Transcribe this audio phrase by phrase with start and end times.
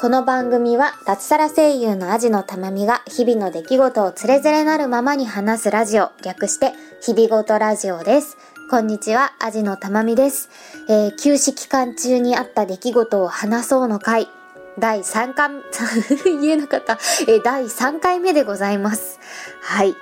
[0.00, 8.36] この番組は脱サラ声優のアジのたまみが日々の出来事をつれづれなるままに話すラジオ、略して日々ごとラジオです。
[8.70, 10.50] こんにちは、アジのたまみです。
[10.88, 14.28] えー、休止期間中にあった出来事を話そうの回、
[14.78, 15.52] 第3回、
[16.40, 16.98] 言えなかった、
[17.28, 19.18] えー、第3回目でございます。
[19.62, 19.94] はい。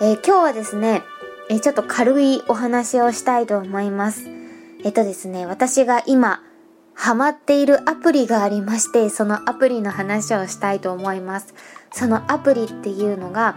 [0.00, 1.04] えー、今日はですね、
[1.48, 4.37] えー、ちょっと軽いお話をしたいと思います。
[4.84, 6.42] えっとですね、私が今、
[6.94, 11.54] ハマっているアプリがありまして、そのアプリの話をしたいと思います。
[11.92, 13.56] そのアプリっていうのが、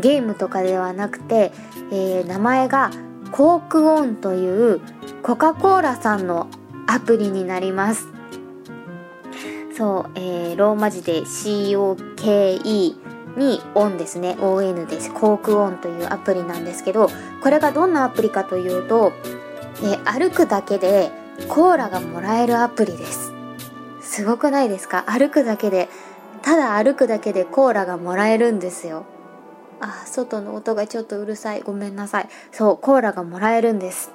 [0.00, 1.52] ゲームとかではなくて、
[1.90, 2.90] えー、名前が
[3.32, 4.80] コークオンという
[5.22, 6.48] コカ・コーラさんの
[6.86, 8.06] アプリになります。
[9.76, 12.94] そう、えー、ローマ字で COKE
[13.36, 14.36] にオンですね。
[14.40, 15.12] ON です。
[15.12, 17.08] コークオンというアプリなんですけど、
[17.42, 19.12] これがどんなアプリかというと、
[19.82, 21.10] えー、歩くだけで
[21.48, 23.32] コーラがもらえるアプリです。
[24.00, 25.04] すごくないですか？
[25.06, 25.88] 歩くだけで
[26.42, 29.04] ただ歩くだけでコーラがもらえるんですよ。
[29.80, 31.62] あ外の音がちょっとうるさい。
[31.62, 32.28] ごめんなさい。
[32.52, 34.10] そうコーラがもらえるんです。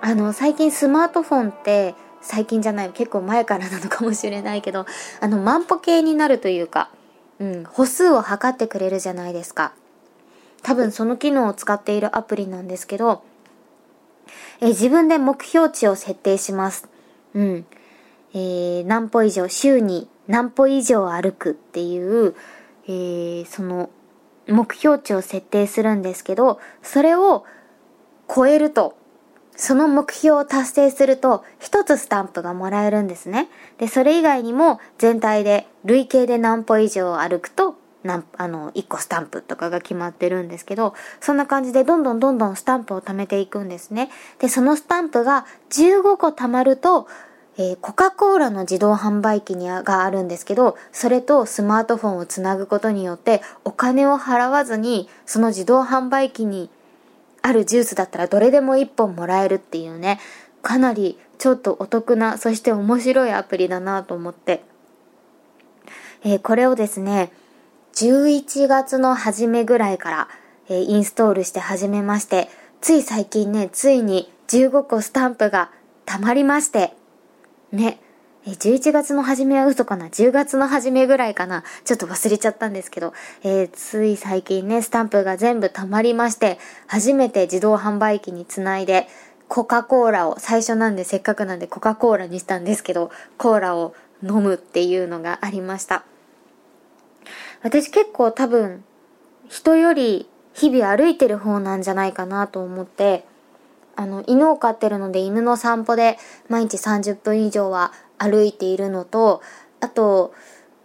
[0.00, 4.86] あの最近スマートフォンって最近じゃない結構前からなのかもしれないけど
[5.20, 6.90] あの万歩計になるというか
[7.38, 9.72] うん歩数を測ってくれるじゃないですか。
[10.62, 13.22] 多分その機能を使っているアプリなんですけど
[14.60, 16.88] えー、自分で目標値を設定します。
[17.34, 17.66] うん。
[18.32, 22.34] えー、何歩以上、週に何歩以上歩くっていう、
[22.86, 23.90] えー、その、
[24.48, 27.44] 目標値を設定するんですけど、それを
[28.32, 28.96] 超えると、
[29.56, 33.48] その目標を達成すると、一つスタンプがもらえるんですね。
[33.78, 44.10] で、それ以外にも全体で累計で何歩以上歩くとなんあの、1個スタンプとかが決まってるんですけど、そんな感じでどんどんどんどんスタンプを貯めていくんですね。
[44.38, 47.06] で、そのスタンプが15個貯まると、
[47.58, 56.70] えー、コカ・コーラの自動販売機にがあるんですけど、それとスマートフォンをつなぐことによって、お金を払わずに、その自動販売機に
[57.42, 60.20] あるジュースだったらどれでも1本もらえるっていうね、
[60.62, 64.62] かなりちょっとお得な、そして面白いアプリだなと思って、
[66.22, 67.32] えー、これをですね、
[67.94, 70.28] 11月の初めぐらいから、
[70.68, 72.48] えー、インストールして始めまして、
[72.80, 75.70] つい最近ね、ついに15個スタンプが
[76.06, 76.94] 溜まりまして、
[77.72, 78.00] ね、
[78.46, 83.12] え、11月の初めは嘘かな ?10 月の初めぐらいかなちょっと忘れちゃったんですけど、
[83.42, 89.08] えー、つい最近ね、スタンプが全部溜まりまして、初めて自動販売機につないで、
[89.48, 96.04] コカ・コーラを、最初なんでせっかくなんでコカ・コーラにしたんですけど、コーラを飲むっていうのがありました。
[97.62, 98.84] 私結構多分
[99.48, 103.24] 人より日々歩いてる方なんじゃないかなと思って
[103.96, 109.42] あの犬を飼ってるので犬の散歩で毎日30分以上は歩いているのと
[109.80, 110.32] あと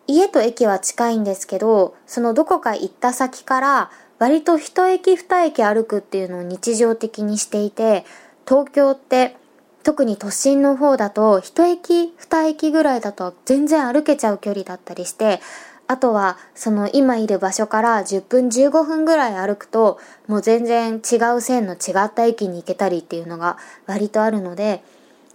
[0.07, 8.05] 家と駅は近いんですけどそのどこか行った先から割と一駅二駅歩くっていうのを日常的にしていて
[8.47, 9.35] 東京って
[9.83, 15.41] 特に都心の方だと一駅二駅ぐらいだと全然歩けちゃう距離だったりして
[15.87, 24.83] あとは、その今いる場所から10分15分ぐらい歩くと、もう全然違う線の違った駅に行けたりっていうのが割とあるので、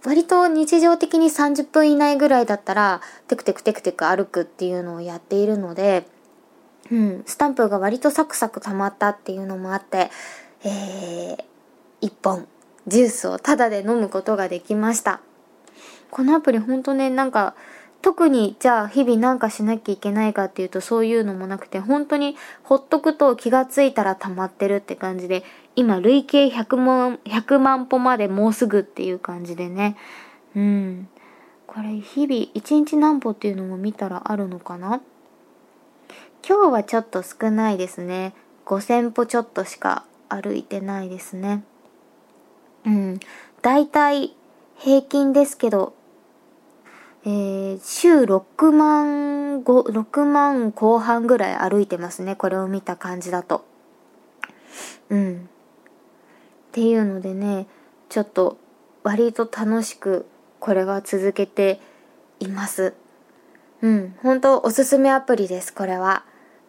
[0.03, 6.05] 割と日常的に30分以内ぐらいだったら、テクテクテクテク歩くっていうのをやっているので、
[6.91, 10.09] うん、スタンプが割とサクサク溜まったっていうのもあって、
[10.63, 11.37] えー、
[12.01, 12.47] 1本、
[12.87, 15.21] ジュースをタダで飲むことができました。
[16.09, 17.55] このアプリほんとね、なんか、
[18.01, 25.43] 特にじゃあ日々なんかしなきゃいけないかっていうとそういうのもなくて本当にほっとくと気がついたら溜まってるって感じで
[25.75, 29.95] 今累計100万 ,100 万歩までもうすぐっていう感じでね。
[30.55, 31.07] うん。
[31.67, 34.99] これ日々1日何歩っていうのも見たらあるのかな？
[36.45, 38.33] 今日はちょっと少ないですね。
[38.65, 41.63] 5000歩ちょっとしか歩いてないですね。
[42.85, 43.19] うん。
[43.61, 44.35] だいたい
[44.77, 45.93] 平均ですけど
[47.23, 52.35] えー、週6万5、6万後半ぐらい歩いてますね。
[52.35, 53.63] これを見た感じだと。
[55.09, 55.35] うん。
[55.35, 57.67] っていうのでね、
[58.09, 58.57] ちょっと
[59.03, 60.25] 割と楽しく
[60.59, 61.79] これは続けて
[62.39, 62.95] います。
[63.81, 64.15] うん。
[64.23, 66.23] 本当おすすめアプリです、これは。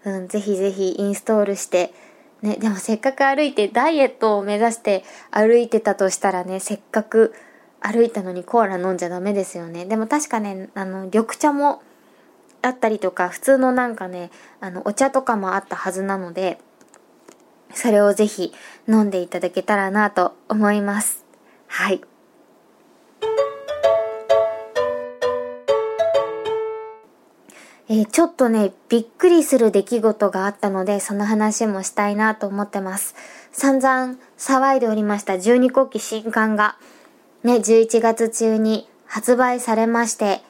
[0.05, 0.29] うん。
[0.29, 1.95] ぜひぜひインストールして。
[2.43, 7.35] ね、でもせっかく歩いてダイエットを目指して歩いてたとしたらね、せっかく
[7.83, 9.85] 歩いたのにコーラ飲んじゃダメですよね。
[9.85, 11.83] でも確かね、あの、緑茶も
[12.63, 14.31] あったりとか、普通のなんかね、
[14.61, 16.59] あの、お茶とかもあったはずなので、
[17.75, 18.53] それをぜひ
[18.89, 21.25] 飲んでいただけたらなと思います。
[21.67, 22.03] はい。
[27.89, 33.15] えー、ちょっとね、びっくりする出来事があったので、その話もしたいなと思ってます。
[33.51, 36.77] 散々騒いでおりました十二国旗新刊が、
[37.45, 40.43] ね、11月中に発売されまして、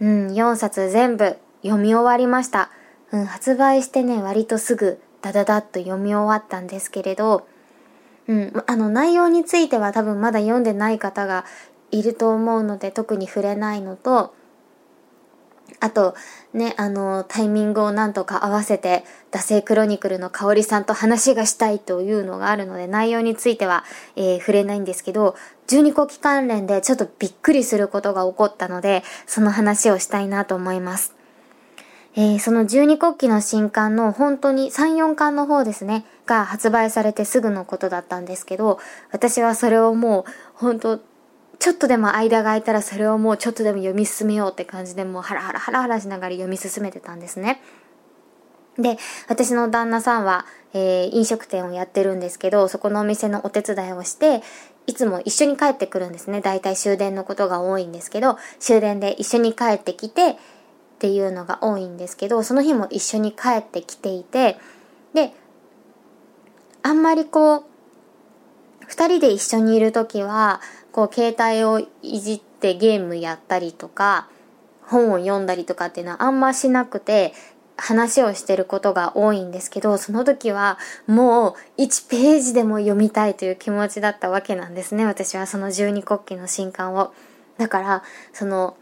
[0.00, 2.70] うん、4冊全部読み終わりました。
[3.12, 7.46] うん、発売してね、割とすぐダダダッと読み終わったんですけれど、
[8.28, 11.44] うん、あの内容については多分まだ読んでない方が
[11.90, 14.34] いると思うので特に触れないのと、
[15.80, 16.14] あと、
[16.52, 23.84] ね、あの、タイミングをなんとか合わせて、惰性クロニクルの香織さんと話がしたいというのがあるので、内容については、
[24.16, 25.36] えー、触れないんですけど、
[25.68, 31.14] 12個期関連でちょっとびっくりすることが起こったので、その話をしたいなと思います。
[32.16, 38.80] えー、その12国旗の新刊の本当に3、4巻の方ですね、が発売されてすぐのことだったんですけど、
[39.12, 41.00] 私はそれをもう、本当
[41.58, 47.60] ちょっとでも間が空いたらそれをもうちょっとでも読み進めようって感じでもうハラハラハラハラしながら読み進めてたんですね。
[48.78, 48.96] で、
[49.26, 54.42] 私の旦那さんは、えー、飲食店をやってるんですけど、そこのお店のお手伝いをして、
[54.86, 56.40] いつも一緒に帰ってくるんですね。
[56.40, 60.36] だいたい終電のことが多いんですけど、終電で一緒に帰ってきてっ
[61.00, 64.58] ていうのが多いんですけど、その日も一緒に帰ってきていて、
[65.12, 65.32] で、
[66.82, 67.64] あんまりこう、
[68.86, 70.60] 二人で一緒にいるときは、
[70.98, 74.26] こう携帯をいじってゲームやったりとか、
[74.82, 77.34] 本を読んだりとかっていうのはあんましなくて、
[77.76, 85.06] 話をしてることが多いんですけど、その時はもう1ページでも読みたいという気持ちだったわけなんですね。
[85.06, 87.12] 私はその十二国旗の新刊を。
[87.58, 88.02] だから、
[88.32, 88.76] その、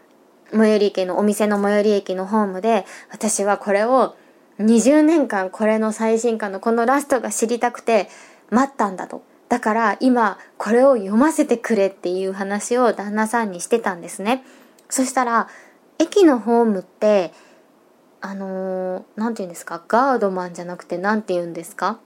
[0.52, 4.16] 最寄り駅の、お店の最寄り駅のホームで、私はこれを
[4.58, 8.08] 20年間これの最新刊のこのラストが知りたくて
[8.48, 9.20] 待ったんだと。
[9.48, 14.44] だから今これを読ませてくれっていう話を旦那さんにしてたんですね。
[14.88, 15.48] そしたら、
[15.98, 17.32] 駅のホームって、
[18.20, 21.98] あのー、て言うんですか、ガードマンじゃなくてなんて言うんですか？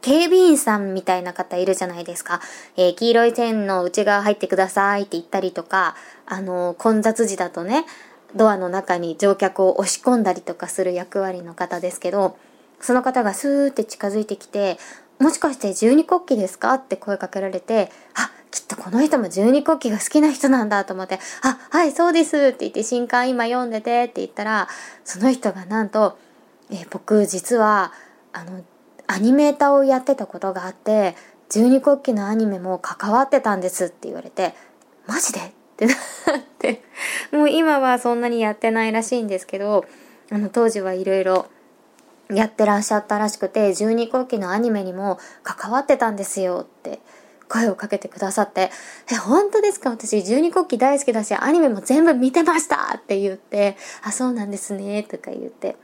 [0.00, 2.40] 警備員さんみたいな方いるじゃないですか。
[2.76, 5.96] えー、黄色い線の内側入ってくださいって言ったりとか、
[6.26, 7.86] あのー、混雑時だとね、
[8.34, 12.36] ドアの中に乗客を押し込んだりとかする役割の方ですけど、
[12.80, 14.76] その方がスーって近づいてきて、
[15.18, 16.74] もしかして十二国旗ですか？
[16.74, 24.68] って声かけられて、あ、きっとこの人も十二国旗が好きな人なんだと思って、あ、はい、そうですって言って新刊今読んでてって言ったら、
[25.04, 26.18] その人がなんと、
[26.70, 27.92] え、僕実は、
[28.32, 28.62] あの、
[29.06, 31.14] アニメーターをやってたことがあって、
[31.50, 34.54] 十二国旗のアニメも関わってたんですって言われて、
[35.06, 35.40] マジで？
[35.40, 35.96] ってなっ
[36.58, 36.82] て、
[37.32, 39.84] もう今はそんなにやってないらしいんですけど、
[40.30, 41.46] あの当時はいろいろ
[42.30, 47.00] やってらっしゃったらしくて、十二国旗のアニメにも関わってたんですよって
[47.48, 48.70] 声をかけてくださって、
[49.12, 49.90] え、本当ですか？
[49.90, 55.76] 私十二国旗大好きだし、アニメも全部見てましたって言って、あ、そうなんですね、とか言って。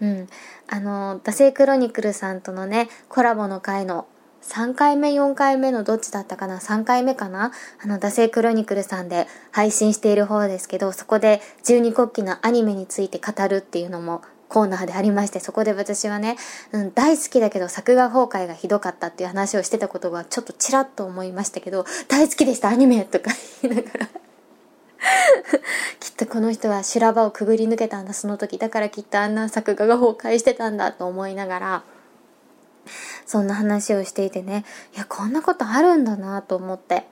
[0.00, 0.28] うん。
[0.68, 4.06] あの、惰性クロニクルさんとのね、コラボの回の
[4.42, 7.52] 3回目、4回目のどっちだったかな ?3 回目かな？
[7.82, 14.22] あの、惰性クロニクルさんで配信している方ですけど、そこで十二国旗のアニメについて語るっていうのも
[14.54, 16.36] コーナーでありまして、そこで私はね、
[16.70, 24.06] うん、大好きだけど作画崩壊がひどかったっていう話をしてたことがちょっとちらっと思いましたけど、大好きでした、アニメとか 言いながら
[25.98, 28.56] きっとこの人は修羅場をくぐり抜けたんだ、その時。
[28.56, 31.82] だからきっとあんな作画が崩壊してたんだと思いながら、
[33.26, 34.64] そんな話をしていてね、
[34.94, 37.08] いや、こんなことあるんだなと思って。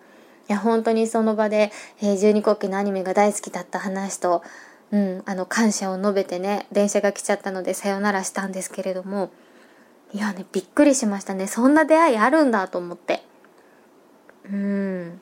[0.49, 4.45] いや、本当にその場で、えー、十二国旗のアニメが大好きだった話と、
[4.93, 9.31] うん、あの感謝を述べてね電車が来ちゃったのでさよならしたんですけれども
[10.13, 11.47] いやねびっくりしましたね。
[11.47, 13.23] そんな出会いあるんだと思って。
[14.45, 15.21] うん。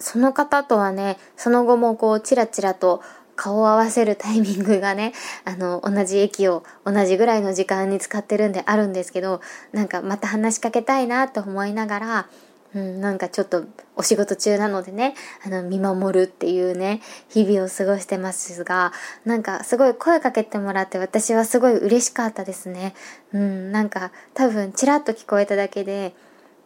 [0.00, 3.02] その方とはねその後もこうチラチラと
[3.36, 5.12] 顔を合わせるタイミングがね、
[5.44, 9.40] あの、同じ駅を同じぐらいの時間に使ってるんであるんですけど、
[9.72, 12.26] なんかまた話しかけたいなと思いながら、
[12.74, 13.64] うん、なんかちょっと
[13.96, 15.14] お仕事中なのでね、
[15.44, 18.92] あの、見守るっていうね、日々を過ごしてますが、
[19.24, 22.94] なんかすごい声かけてもらって私はすごい嬉しかったですね。
[23.32, 26.14] うん、なんか多分チラッと聞こえただけで、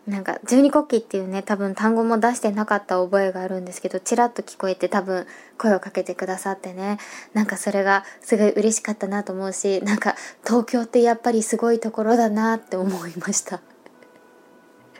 [0.06, 5.26] なんか十二国旗っていうね、多分単語も出してなかった覚えがあるんですけど、チラッと聞こえて多分
[5.58, 6.98] 声をかけてくださってね、
[7.34, 13.60] なんかそれがすごい嬉しかったなと思うし、なんか東京ってやっぱりすごいところだなって思いました。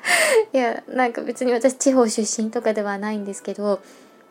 [0.52, 3.80] いやなんか別に私地方出身とかではないんですけど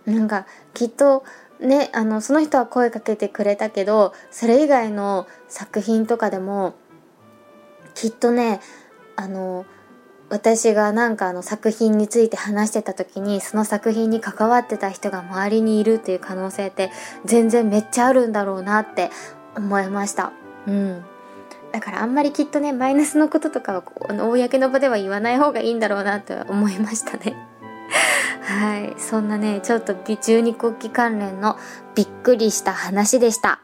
[0.06, 1.24] なんかきっと
[1.60, 6.76] ねあのその人は声かけてくれたけどそれ以外の作品とかでも
[7.94, 8.60] きっとね
[9.16, 9.66] あの
[10.30, 16.92] 私がなんかあの作品について話してた時にその作品に関わってた人が周りにいるっていう可能性って
[17.26, 19.12] 全然めっちゃあるんだろうなって
[19.56, 20.34] 思いました。
[20.68, 21.06] うん。
[21.76, 27.36] だからあんまりきっとねマイナスのこととかはこう公の場では言わない方がいいんだろうなとは思いましたね。
[28.40, 28.94] はい。
[28.98, 31.58] そんなねちょっと美中二国旗関連の
[31.94, 33.60] びっくりした話でした。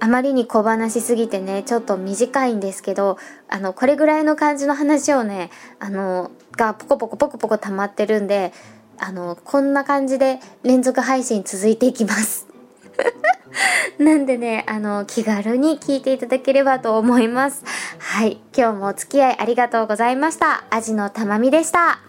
[0.00, 3.18] あまりに小話すぎてね、ちょっと短いんですけど、
[3.48, 8.52] あの、これぐらいの感じの話をね、あの、がポコポコポコポコ溜まってるんで、
[8.98, 12.55] あの、こんな感じで連続配信続いていきます。
[13.98, 17.64] なんでね、あの、気軽に聞いていただければと思います。
[17.98, 18.40] はい。
[18.56, 20.64] 今日もお付き合いありがとうございました。
[20.70, 22.00] アジのたまみでした。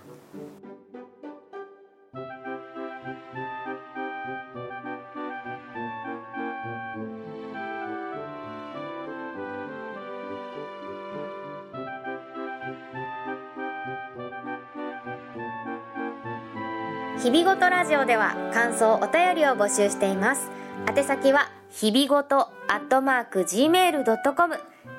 [17.27, 20.56] 日々ごとラジオでは感想お便りを募集しています
[20.87, 24.55] 宛先は日々ごとアットマーク gmail.com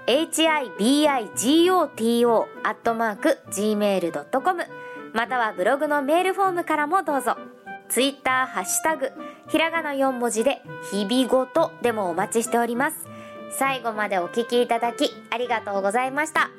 [0.07, 4.67] hibigoto アットマーク gmail.com
[5.15, 7.39] またはブログのメールフォームからもどうぞ。
[7.89, 9.13] ツイッターハッシュタグ
[9.49, 13.09] ひらがな4文字で日々ごとでもお待ちしております。
[13.51, 16.51] 最後までお聞きいただきありがとうございました。